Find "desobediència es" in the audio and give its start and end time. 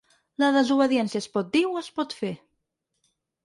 0.55-1.29